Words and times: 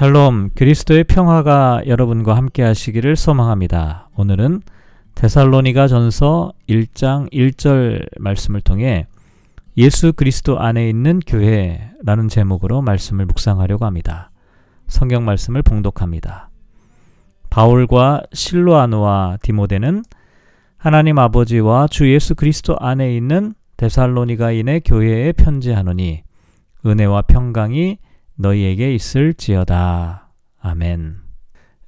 샬롬 0.00 0.52
그리스도의 0.54 1.04
평화가 1.04 1.82
여러분과 1.86 2.34
함께 2.34 2.62
하시기를 2.62 3.16
소망합니다. 3.16 4.08
오늘은 4.16 4.62
데살로니가 5.14 5.88
전서 5.88 6.54
1장 6.70 7.30
1절 7.30 8.08
말씀을 8.18 8.62
통해 8.62 9.06
예수 9.76 10.14
그리스도 10.14 10.58
안에 10.58 10.88
있는 10.88 11.20
교회라는 11.26 12.28
제목으로 12.30 12.80
말씀을 12.80 13.26
묵상하려고 13.26 13.84
합니다. 13.84 14.30
성경 14.86 15.26
말씀을 15.26 15.60
봉독합니다. 15.60 16.48
바울과 17.50 18.22
실로아노와 18.32 19.36
디모데는 19.42 20.02
하나님 20.78 21.18
아버지와 21.18 21.88
주 21.88 22.10
예수 22.10 22.34
그리스도 22.34 22.74
안에 22.80 23.14
있는 23.14 23.52
데살로니가인의 23.76 24.80
교회에 24.80 25.32
편지하노니 25.32 26.22
은혜와 26.86 27.20
평강이 27.20 27.98
너희에게 28.40 28.94
있을지어다. 28.94 30.30
아멘. 30.60 31.16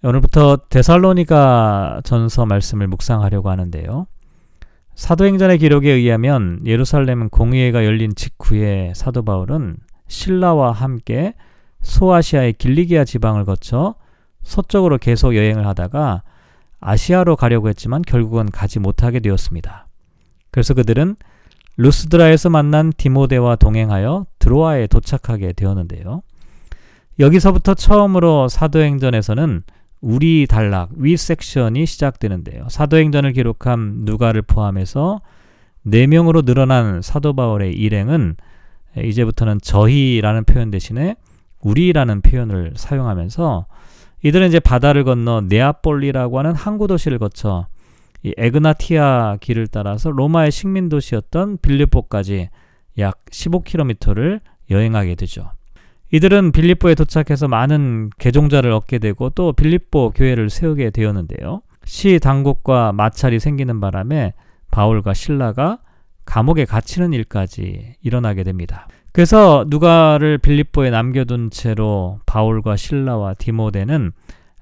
오늘부터 0.04 0.58
데살로니가 0.68 2.02
전서 2.04 2.44
말씀을 2.46 2.88
묵상하려고 2.88 3.50
하는데요. 3.50 4.06
사도행전의 4.94 5.58
기록에 5.58 5.90
의하면 5.90 6.60
예루살렘 6.66 7.28
공의회가 7.30 7.84
열린 7.84 8.14
직후에 8.14 8.92
사도 8.94 9.24
바울은 9.24 9.76
신라와 10.08 10.72
함께 10.72 11.34
소아시아의 11.80 12.54
길리기아 12.54 13.04
지방을 13.04 13.44
거쳐 13.44 13.94
서쪽으로 14.42 14.98
계속 14.98 15.34
여행을 15.34 15.66
하다가 15.66 16.22
아시아로 16.80 17.36
가려고 17.36 17.68
했지만 17.68 18.02
결국은 18.02 18.46
가지 18.46 18.80
못하게 18.80 19.20
되었습니다. 19.20 19.86
그래서 20.50 20.74
그들은 20.74 21.16
루스드라에서 21.76 22.50
만난 22.50 22.92
디모데와 22.94 23.56
동행하여 23.56 24.26
드로아에 24.38 24.88
도착하게 24.88 25.54
되었는데요. 25.54 26.22
여기서부터 27.18 27.74
처음으로 27.74 28.48
사도행전에서는 28.48 29.62
우리 30.00 30.46
단락 30.48 30.90
위 30.96 31.16
섹션이 31.16 31.86
시작되는데요. 31.86 32.66
사도행전을 32.68 33.32
기록한 33.32 34.04
누가를 34.04 34.42
포함해서 34.42 35.20
4명으로 35.86 36.44
늘어난 36.44 37.02
사도 37.02 37.34
바울의 37.34 37.74
일행은 37.74 38.36
이제부터는 38.96 39.60
저희라는 39.62 40.44
표현 40.44 40.70
대신에 40.70 41.16
우리라는 41.60 42.20
표현을 42.22 42.72
사용하면서 42.76 43.66
이들은 44.24 44.48
이제 44.48 44.60
바다를 44.60 45.04
건너 45.04 45.40
네아폴리라고 45.42 46.38
하는 46.38 46.54
항구 46.54 46.86
도시를 46.86 47.18
거쳐 47.18 47.66
이 48.22 48.32
에그나티아 48.36 49.38
길을 49.40 49.66
따라서 49.68 50.10
로마의 50.10 50.52
식민 50.52 50.88
도시였던 50.88 51.58
빌리포까지 51.60 52.50
약 52.98 53.24
15km를 53.26 54.40
여행하게 54.70 55.16
되죠. 55.16 55.50
이들은 56.12 56.52
빌립보에 56.52 56.94
도착해서 56.94 57.48
많은 57.48 58.10
개종자를 58.18 58.70
얻게 58.70 58.98
되고 58.98 59.30
또 59.30 59.52
빌립보 59.52 60.12
교회를 60.14 60.50
세우게 60.50 60.90
되었는데요. 60.90 61.62
시 61.84 62.18
당국과 62.20 62.92
마찰이 62.92 63.40
생기는 63.40 63.80
바람에 63.80 64.34
바울과 64.70 65.14
신라가 65.14 65.78
감옥에 66.26 66.66
갇히는 66.66 67.14
일까지 67.14 67.96
일어나게 68.02 68.44
됩니다. 68.44 68.86
그래서 69.12 69.64
누가를 69.68 70.38
빌립보에 70.38 70.90
남겨둔 70.90 71.50
채로 71.50 72.20
바울과 72.26 72.76
신라와 72.76 73.34
디모데는 73.34 74.12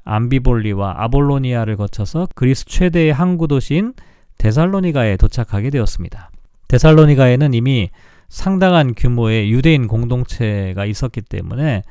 암비볼리와 0.04 0.94
아볼로니아를 0.98 1.76
거쳐서 1.76 2.28
그리스 2.34 2.64
최대의 2.64 3.12
항구 3.12 3.48
도시인 3.48 3.94
데살로니가에 4.38 5.16
도착하게 5.16 5.70
되었습니다. 5.70 6.30
데살로니가에는 6.68 7.54
이미 7.54 7.90
상당한 8.30 8.94
규모의 8.96 9.50
유대인 9.50 9.88
공동체가 9.88 10.86
있었기 10.86 11.20
때문에 11.20 11.82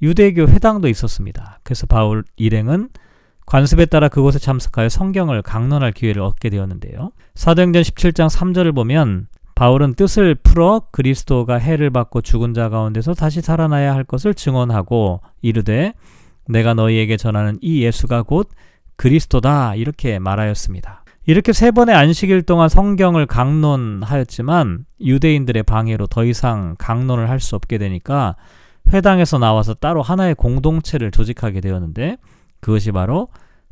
유대교 0.00 0.48
회당도 0.48 0.88
있었습니다. 0.88 1.58
그래서 1.62 1.86
바울 1.86 2.24
일행은 2.36 2.88
관습에 3.44 3.86
따라 3.86 4.08
그곳에 4.08 4.38
참석하여 4.38 4.88
성경을 4.88 5.42
강론할 5.42 5.92
기회를 5.92 6.22
얻게 6.22 6.48
되었는데요. 6.48 7.10
사도행전 7.34 7.82
17장 7.82 8.30
3절을 8.30 8.74
보면 8.74 9.26
바울은 9.56 9.94
뜻을 9.94 10.36
풀어 10.36 10.82
그리스도가 10.92 11.56
해를 11.56 11.90
받고 11.90 12.22
죽은 12.22 12.54
자 12.54 12.68
가운데서 12.68 13.12
다시 13.14 13.42
살아나야 13.42 13.92
할 13.92 14.04
것을 14.04 14.32
증언하고 14.32 15.20
이르되 15.42 15.92
내가 16.48 16.72
너희에게 16.74 17.16
전하는 17.16 17.58
이 17.60 17.82
예수가 17.82 18.22
곧 18.22 18.48
그리스도다 18.96 19.74
이렇게 19.74 20.18
말하였습니다. 20.18 20.99
이렇게 21.30 21.52
세 21.52 21.70
번의 21.70 21.94
안식일 21.94 22.42
동안 22.42 22.68
성경을 22.68 23.26
강론하였지만 23.26 24.84
유대인들의 25.00 25.62
방해로 25.62 26.08
더 26.08 26.24
이상 26.24 26.74
강론을 26.76 27.30
할 27.30 27.38
수 27.38 27.54
없게 27.54 27.78
되니까 27.78 28.34
회당에서 28.92 29.38
나와서 29.38 29.74
따로 29.74 30.02
하나의 30.02 30.34
공동체를 30.34 31.12
조직하게 31.12 31.60
되었는데 31.60 32.16
그것이 32.58 32.90
바로 32.90 33.28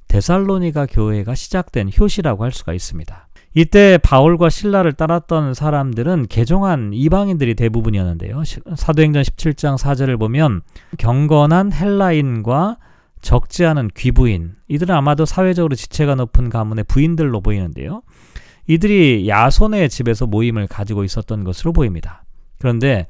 데살로니가 0.06 0.86
교회가 0.86 1.34
시작된 1.34 1.90
효시라고 1.98 2.44
할 2.44 2.52
수가 2.52 2.74
있습니다. 2.74 3.28
이때 3.54 3.98
바울과 4.04 4.50
신라를 4.50 4.92
따랐던 4.92 5.54
사람들은 5.54 6.26
개종한 6.28 6.92
이방인들이 6.92 7.56
대부분이었는데요. 7.56 8.40
사도행전 8.76 9.24
17장 9.24 9.76
4절을 9.76 10.16
보면 10.16 10.60
경건한 10.98 11.72
헬라인과 11.72 12.76
적지 13.20 13.64
않은 13.64 13.90
귀부인, 13.96 14.54
이들은 14.68 14.94
아마도 14.94 15.24
사회적으로 15.24 15.74
지체가 15.74 16.14
높은 16.14 16.50
가문의 16.50 16.84
부인들로 16.84 17.40
보이는데요. 17.40 18.02
이들이 18.66 19.28
야손의 19.28 19.88
집에서 19.88 20.26
모임을 20.26 20.66
가지고 20.66 21.04
있었던 21.04 21.44
것으로 21.44 21.72
보입니다. 21.72 22.24
그런데 22.58 23.06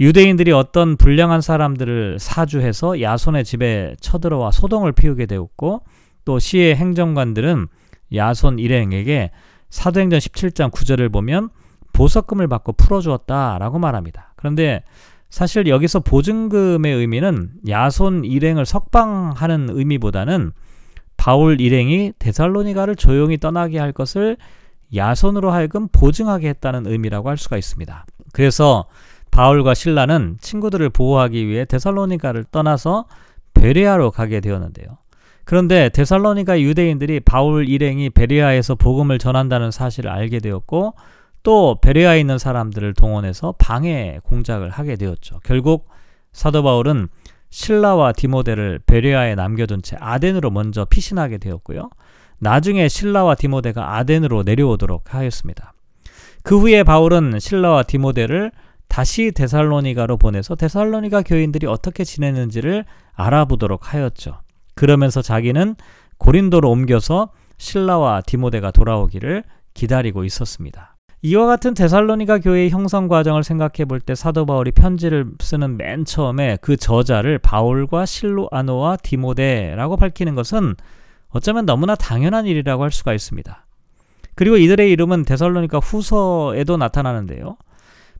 유대인들이 0.00 0.52
어떤 0.52 0.96
불량한 0.96 1.40
사람들을 1.40 2.18
사주해서 2.18 3.00
야손의 3.00 3.44
집에 3.44 3.96
쳐들어와 4.00 4.50
소동을 4.50 4.92
피우게 4.92 5.26
되었고 5.26 5.82
또 6.24 6.38
시의 6.38 6.76
행정관들은 6.76 7.68
야손 8.14 8.58
일행에게 8.58 9.30
사도행전 9.70 10.18
17장 10.18 10.70
9절을 10.70 11.12
보면 11.12 11.50
보석금을 11.92 12.48
받고 12.48 12.72
풀어주었다라고 12.74 13.78
말합니다. 13.78 14.32
그런데 14.36 14.82
사실 15.34 15.66
여기서 15.66 15.98
보증금의 15.98 16.94
의미는 16.94 17.50
야손 17.68 18.24
일행을 18.24 18.64
석방하는 18.64 19.68
의미보다는 19.68 20.52
바울 21.16 21.60
일행이 21.60 22.12
데살로니가를 22.20 22.94
조용히 22.94 23.36
떠나게 23.38 23.80
할 23.80 23.90
것을 23.90 24.36
야손으로 24.94 25.50
하여금 25.50 25.88
보증하게 25.88 26.50
했다는 26.50 26.86
의미라고 26.86 27.30
할 27.30 27.36
수가 27.36 27.56
있습니다. 27.56 28.06
그래서 28.32 28.86
바울과 29.32 29.74
신라는 29.74 30.36
친구들을 30.40 30.90
보호하기 30.90 31.48
위해 31.48 31.64
데살로니가를 31.64 32.44
떠나서 32.52 33.06
베레아로 33.54 34.12
가게 34.12 34.38
되었는데요. 34.38 34.98
그런데 35.42 35.88
데살로니가 35.88 36.60
유대인들이 36.60 37.18
바울 37.18 37.68
일행이 37.68 38.08
베레아에서 38.10 38.76
복음을 38.76 39.18
전한다는 39.18 39.72
사실을 39.72 40.10
알게 40.10 40.38
되었고 40.38 40.94
또 41.44 41.78
베레아에 41.80 42.18
있는 42.18 42.38
사람들을 42.38 42.94
동원해서 42.94 43.54
방해 43.58 44.18
공작을 44.24 44.70
하게 44.70 44.96
되었죠. 44.96 45.40
결국 45.44 45.88
사도 46.32 46.62
바울은 46.64 47.08
신라와 47.50 48.12
디모데를 48.12 48.80
베레아에 48.84 49.36
남겨둔 49.36 49.82
채 49.82 49.96
아덴으로 50.00 50.50
먼저 50.50 50.84
피신하게 50.86 51.38
되었고요. 51.38 51.90
나중에 52.38 52.88
신라와 52.88 53.36
디모데가 53.36 53.96
아덴으로 53.96 54.42
내려오도록 54.42 55.14
하였습니다. 55.14 55.74
그 56.42 56.58
후에 56.58 56.82
바울은 56.82 57.38
신라와 57.38 57.84
디모데를 57.84 58.50
다시 58.88 59.30
데살로니가로 59.32 60.16
보내서 60.16 60.56
데살로니가 60.56 61.22
교인들이 61.22 61.66
어떻게 61.66 62.04
지내는지를 62.04 62.86
알아보도록 63.12 63.92
하였죠. 63.92 64.40
그러면서 64.74 65.22
자기는 65.22 65.76
고린도로 66.18 66.70
옮겨서 66.70 67.32
신라와 67.58 68.22
디모데가 68.22 68.70
돌아오기를 68.70 69.44
기다리고 69.74 70.24
있었습니다. 70.24 70.93
이와 71.26 71.46
같은 71.46 71.72
데살로니가 71.72 72.40
교회의 72.40 72.68
형성 72.68 73.08
과정을 73.08 73.44
생각해 73.44 73.86
볼 73.88 73.98
때 74.00 74.14
사도 74.14 74.44
바울이 74.44 74.72
편지를 74.72 75.24
쓰는 75.40 75.78
맨 75.78 76.04
처음에 76.04 76.58
그 76.60 76.76
저자를 76.76 77.38
바울과 77.38 78.04
실로아노와 78.04 78.98
디모데라고 78.98 79.96
밝히는 79.96 80.34
것은 80.34 80.74
어쩌면 81.30 81.64
너무나 81.64 81.94
당연한 81.94 82.44
일이라고 82.44 82.82
할 82.82 82.90
수가 82.90 83.14
있습니다. 83.14 83.64
그리고 84.34 84.58
이들의 84.58 84.90
이름은 84.92 85.24
데살로니가 85.24 85.78
후서에도 85.78 86.76
나타나는데요. 86.76 87.56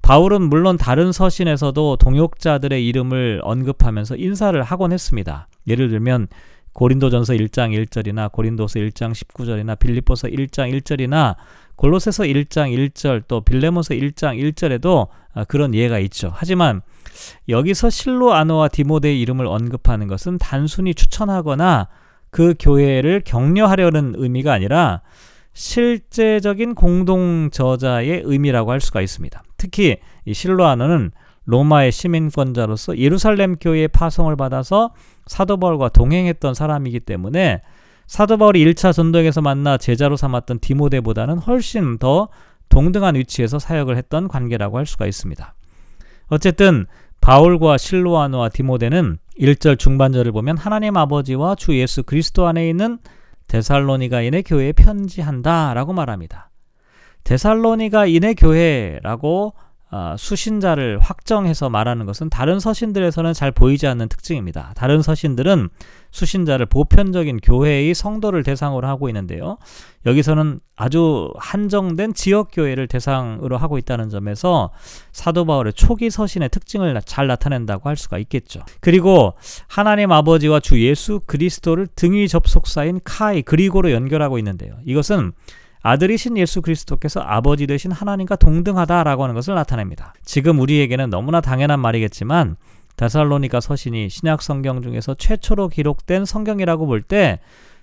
바울은 0.01 0.41
물론 0.41 0.79
다른 0.79 1.13
서신에서도 1.13 1.97
동역자들의 1.97 2.87
이름을 2.87 3.43
언급하면서 3.45 4.17
인사를 4.17 4.63
하곤 4.63 4.93
했습니다. 4.93 5.49
예를 5.67 5.91
들면 5.91 6.29
고린도전서 6.75 7.35
1장 7.35 7.71
1절이나 7.87 8.31
고린도서 8.31 8.81
1장 8.81 9.13
19절이나 9.13 9.79
빌립보서 9.79 10.29
1장 10.29 10.73
1절이나 10.75 11.37
골로새서 11.77 12.25
1장 12.25 12.77
1절 12.77 13.25
또 13.27 13.41
빌레몬서 13.41 13.95
1장 13.95 14.39
1절에도 14.39 15.09
아, 15.35 15.45
그런 15.45 15.75
예가 15.75 15.99
있죠. 16.01 16.33
하지만 16.35 16.83
여기서 17.49 17.91
실로 17.91 18.35
아노와 18.35 18.69
디모데의 18.69 19.21
이름을 19.21 19.47
언급하는 19.47 20.07
것은 20.09 20.39
단순히 20.39 20.95
추천하거나 20.95 21.89
그 22.31 22.55
교회를 22.59 23.23
격려하려는 23.25 24.15
의미가 24.17 24.53
아니라 24.53 25.03
실제적인 25.53 26.75
공동 26.75 27.51
저자의 27.53 28.23
의미라고 28.25 28.73
할 28.73 28.81
수가 28.81 29.01
있습니다. 29.01 29.43
특히 29.57 29.99
이 30.25 30.35
실로아노는 30.35 31.13
로마의 31.47 31.93
시민권자로서 31.93 32.99
예루살렘 32.99 33.57
교회의 33.57 33.89
파송을 33.89 34.37
받아서 34.37 34.93
사도 35.27 35.57
바울과 35.57 35.91
동행했던 35.91 36.55
사람이기 36.55 37.01
때문에 37.01 37.63
사도 38.07 38.37
바울이 38.37 38.65
1차 38.65 38.93
전도에서 38.93 39.41
만나 39.41 39.77
제자로 39.77 40.17
삼았던 40.17 40.61
디모데보다는 40.61 41.39
훨씬 41.39 41.99
더 41.99 42.29
동등한 42.69 43.15
위치에서 43.15 43.59
사역을 43.59 43.97
했던 43.97 44.29
관계라고 44.29 44.79
할 44.79 44.87
수가 44.87 45.07
있습니다. 45.07 45.55
어쨌든 46.29 46.87
바울과 47.21 47.79
실로아노와 47.79 48.51
디모데는 48.51 49.19
1절 49.39 49.79
중반절을 49.79 50.33
보면 50.33 50.59
하나님 50.59 50.97
아버지와 50.97 51.55
주 51.55 51.77
예수 51.79 52.03
그리스도 52.03 52.47
안에 52.47 52.69
있는 52.69 52.99
데살로니가인의 53.49 54.43
교회에 54.43 54.73
편지한다라고 54.73 55.93
말합니다. 55.93 56.51
데살로니가인의 57.25 58.35
교회라고 58.35 59.55
어, 59.97 60.17
수신자를 60.19 60.99
확정해서 60.99 61.71
말하는 61.71 62.05
것은 62.05 62.29
다른 62.29 62.59
서신들에서는 62.59 63.33
잘 63.33 63.53
보이지 63.53 63.87
않는 63.87 64.09
특징입니다. 64.09 64.73
다른 64.75 65.03
서신들은 65.03 65.69
수신자를 66.11 66.67
보편적인 66.67 67.39
교회의 67.39 67.95
성도를 67.95 68.43
대상으로 68.43 68.89
하고 68.89 69.09
있는데요. 69.09 69.57
여기서는 70.05 70.59
아주 70.75 71.33
한정된 71.39 72.15
지역 72.15 72.49
교회를 72.51 72.89
대상으로 72.89 73.57
하고 73.57 73.79
있다는 73.79 74.11
점에서 74.11 74.73
사도 75.13 75.45
바울의 75.45 75.75
초기 75.75 76.11
서신의 76.11 76.49
특징을 76.49 77.01
잘 77.05 77.29
나타낸다고 77.29 77.89
할 77.89 77.97
수가 77.97 78.19
있겠죠. 78.19 78.63
그리고 78.81 79.35
하나님 79.69 80.11
아버지와 80.11 80.59
주 80.59 80.85
예수 80.85 81.21
그리스도를 81.25 81.87
등위 81.95 82.27
접속사인 82.27 82.99
카이 83.05 83.43
그리고로 83.43 83.93
연결하고 83.93 84.39
있는데요. 84.39 84.75
이것은 84.87 85.35
아들이신 85.85 86.39
예수 86.39 86.63
그리스도께서 86.63 87.21
아버지 87.21 87.67
되신 87.67 87.93
하나님과 87.93 88.37
동등하다라고 88.37 89.23
하는 89.23 89.35
것을 89.35 89.55
나타냅니다. 89.55 90.15
지금 90.25 90.59
우리에게는 90.59 91.11
너무나 91.11 91.43
당연한 91.43 91.79
말이겠지만 91.79 92.57
데살로니가 92.97 93.61
서신이 93.61 94.09
신약 94.09 94.41
성경 94.41 94.81
중에서 94.81 95.15
최초로 95.15 95.69
기록된 95.69 96.25
성경이라고 96.25 96.87
볼 96.87 97.03
때 97.03 97.39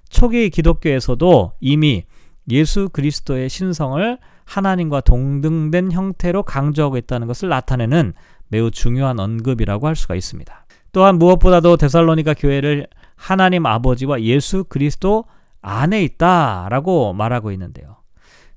초기 0.09 0.49
기독교에서도 0.49 1.53
이미 1.59 2.03
예수 2.49 2.89
그리스도의 2.89 3.49
신성을 3.49 4.17
하나님과 4.45 5.01
동등된 5.01 5.91
형태로 5.91 6.41
강조하고 6.41 6.97
있다는 6.97 7.27
것을 7.27 7.49
나타내는 7.49 8.13
매우 8.47 8.71
중요한 8.71 9.19
언급이라고 9.19 9.85
할 9.87 9.95
수가 9.95 10.15
있습니다. 10.15 10.65
또한 10.91 11.19
무엇보다도 11.19 11.77
데살로니가 11.77 12.33
교회를 12.33 12.87
하나님 13.15 13.67
아버지와 13.67 14.21
예수 14.23 14.63
그리스도 14.63 15.25
안에 15.61 16.03
있다라고 16.03 17.13
말하고 17.13 17.51
있는데요. 17.51 17.97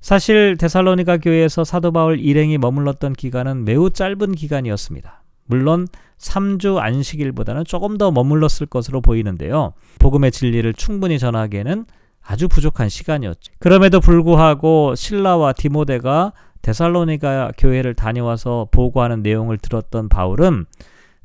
사실 0.01 0.55
데살로니가 0.57 1.17
교회에서 1.17 1.63
사도 1.63 1.91
바울 1.91 2.19
일행이 2.19 2.57
머물렀던 2.57 3.13
기간은 3.13 3.65
매우 3.65 3.89
짧은 3.89 4.33
기간이었습니다. 4.33 5.23
물론 5.47 5.87
3주 6.17 6.77
안식일보다는 6.77 7.65
조금 7.65 7.97
더 7.97 8.11
머물렀을 8.11 8.67
것으로 8.67 9.01
보이는데요. 9.01 9.73
복음의 9.99 10.31
진리를 10.31 10.73
충분히 10.73 11.19
전하기에는 11.19 11.85
아주 12.21 12.47
부족한 12.47 12.89
시간이었죠. 12.89 13.53
그럼에도 13.59 13.99
불구하고 13.99 14.95
신라와 14.95 15.53
디모데가 15.53 16.33
데살로니가 16.61 17.51
교회를 17.57 17.93
다녀와서 17.93 18.67
보고하는 18.71 19.21
내용을 19.21 19.57
들었던 19.59 20.09
바울은 20.09 20.65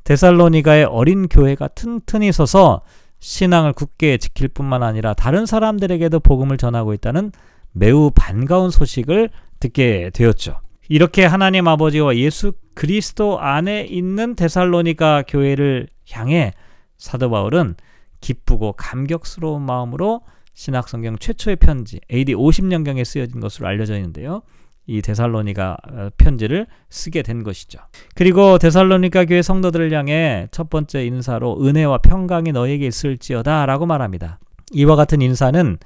데살로니가의 0.03 0.85
어린 0.85 1.27
교회가 1.27 1.69
튼튼히 1.69 2.31
서서 2.31 2.81
신앙을 3.21 3.71
굳게 3.73 4.17
지킬 4.17 4.47
뿐만 4.49 4.83
아니라 4.83 5.13
다른 5.13 5.45
사람들에게도 5.45 6.19
복음을 6.19 6.57
전하고 6.57 6.93
있다는 6.93 7.31
매우 7.71 8.11
반가운 8.13 8.69
소식을 8.69 9.29
듣게 9.59 10.09
되었죠. 10.13 10.59
이렇게 10.89 11.23
하나님 11.23 11.67
아버지와 11.67 12.17
예수 12.17 12.51
그리스도 12.73 13.39
안에 13.39 13.83
있는 13.83 14.35
데살로니가 14.35 15.23
교회를 15.27 15.87
향해 16.11 16.51
사도 16.97 17.29
바울은 17.29 17.75
기쁘고 18.19 18.73
감격스러운 18.73 19.61
마음으로 19.61 20.21
신학성경 20.53 21.17
최초의 21.17 21.55
편지 21.57 22.01
AD 22.11 22.35
50년경에 22.35 23.05
쓰여진 23.05 23.39
것으로 23.39 23.67
알려져 23.67 23.95
있는데요. 23.95 24.41
이 24.87 25.01
데살로니가 25.01 25.77
어, 25.91 26.09
편지를 26.17 26.67
쓰게 26.89 27.21
된 27.21 27.43
것이죠. 27.43 27.79
그리고 28.15 28.57
데살로니가 28.57 29.25
교회 29.25 29.41
성도들을 29.41 29.91
향해 29.93 30.47
첫 30.51 30.69
번째 30.69 31.05
인사로 31.05 31.63
은혜와 31.63 31.99
평강이 31.99 32.51
너에게 32.51 32.87
있을지어다라고 32.87 33.85
말합니다. 33.85 34.39
이와 34.73 34.95
같은 34.95 35.21
인사는 35.21 35.77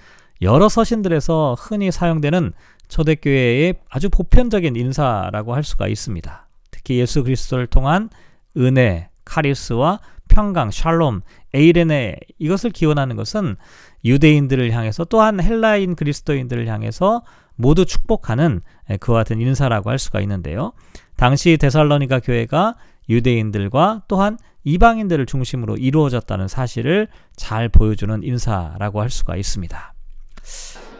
여러 0.41 0.69
서신들에서 0.69 1.55
흔히 1.57 1.91
사용되는 1.91 2.53
초대교회의 2.87 3.75
아주 3.89 4.09
보편적인 4.09 4.75
인사라고 4.75 5.55
할 5.55 5.63
수가 5.63 5.87
있습니다. 5.87 6.47
특히 6.71 6.99
예수 6.99 7.23
그리스도를 7.23 7.67
통한 7.67 8.09
은혜, 8.57 9.09
카리스와 9.25 9.99
평강, 10.27 10.71
샬롬, 10.71 11.21
에이레네 11.53 12.17
이것을 12.39 12.71
기원하는 12.71 13.15
것은 13.15 13.55
유대인들을 14.03 14.71
향해서 14.71 15.05
또한 15.05 15.41
헬라인 15.41 15.95
그리스도인들을 15.95 16.67
향해서 16.67 17.23
모두 17.55 17.85
축복하는 17.85 18.61
그와 18.99 19.19
같은 19.19 19.41
인사라고 19.41 19.89
할 19.89 19.99
수가 19.99 20.21
있는데요. 20.21 20.73
당시 21.15 21.57
데살로니가 21.57 22.19
교회가 22.19 22.75
유대인들과 23.09 24.03
또한 24.07 24.37
이방인들을 24.63 25.25
중심으로 25.25 25.77
이루어졌다는 25.77 26.47
사실을 26.47 27.07
잘 27.35 27.69
보여주는 27.69 28.23
인사라고 28.23 29.01
할 29.01 29.09
수가 29.09 29.35
있습니다. 29.35 29.93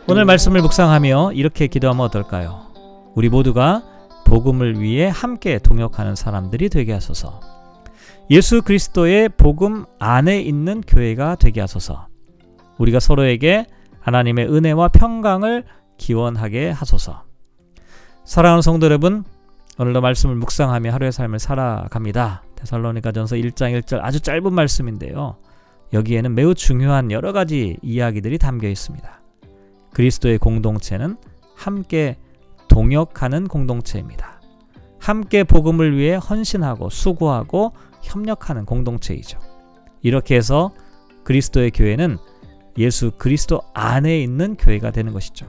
오늘 0.07 0.25
말씀을 0.25 0.61
묵상하며 0.61 1.33
이렇게 1.33 1.67
기도하면 1.67 2.05
어떨까요? 2.05 2.71
우리 3.15 3.29
모두가 3.29 3.83
복음을 4.25 4.79
위해 4.79 5.09
함께 5.11 5.57
동역하는 5.57 6.15
사람들이 6.15 6.69
되게 6.69 6.93
하소서. 6.93 7.39
예수 8.29 8.61
그리스도의 8.61 9.29
복음 9.29 9.85
안에 9.99 10.41
있는 10.41 10.81
교회가 10.81 11.35
되게 11.35 11.61
하소서. 11.61 12.07
우리가 12.77 12.99
서로에게 12.99 13.65
하나님의 13.99 14.47
은혜와 14.47 14.89
평강을 14.89 15.63
기원하게 15.97 16.69
하소서. 16.71 17.23
사랑하는 18.23 18.61
성도 18.61 18.85
여러분, 18.85 19.23
오늘도 19.77 20.01
말씀을 20.01 20.35
묵상하며 20.35 20.91
하루의 20.91 21.11
삶을 21.11 21.39
살아갑니다. 21.39 22.43
데살로니가전서 22.55 23.35
1장 23.35 23.79
1절 23.81 23.99
아주 24.01 24.19
짧은 24.19 24.53
말씀인데요. 24.53 25.37
여기에는 25.93 26.33
매우 26.33 26.53
중요한 26.55 27.11
여러 27.11 27.31
가지 27.33 27.77
이야기들이 27.81 28.37
담겨 28.37 28.67
있습니다. 28.67 29.21
그리스도의 29.93 30.37
공동체는 30.39 31.17
함께 31.55 32.17
동역하는 32.67 33.47
공동체입니다. 33.47 34.41
함께 34.99 35.43
복음을 35.43 35.97
위해 35.97 36.15
헌신하고 36.15 36.89
수고하고 36.89 37.73
협력하는 38.01 38.65
공동체이죠. 38.65 39.39
이렇게 40.01 40.35
해서 40.35 40.71
그리스도의 41.23 41.71
교회는 41.71 42.17
예수 42.77 43.11
그리스도 43.17 43.61
안에 43.73 44.19
있는 44.19 44.55
교회가 44.55 44.91
되는 44.91 45.13
것이죠. 45.13 45.47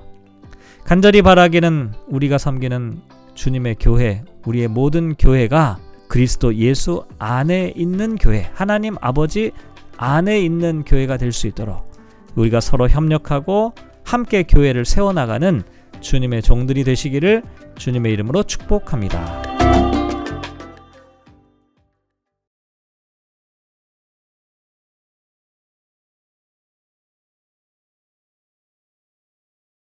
간절히 0.86 1.20
바라기는 1.20 1.94
우리가 2.06 2.38
섬기는 2.38 3.00
주님의 3.34 3.76
교회, 3.80 4.22
우리의 4.44 4.68
모든 4.68 5.16
교회가 5.16 5.78
그리스도 6.08 6.54
예수 6.54 7.04
안에 7.18 7.72
있는 7.74 8.14
교회, 8.14 8.48
하나님 8.54 8.94
아버지 9.00 9.50
안에 9.96 10.40
있는 10.40 10.84
교회가 10.84 11.16
될 11.16 11.32
수 11.32 11.48
있도록 11.48 11.90
우리가 12.36 12.60
서로 12.60 12.88
협력하고 12.88 13.74
함께 14.04 14.44
교회를 14.44 14.84
세워나가는 14.84 15.62
주님의 16.00 16.42
종들이 16.42 16.84
되시기를 16.84 17.42
주님의 17.76 18.12
이름으로 18.12 18.44
축복합니다. 18.44 19.45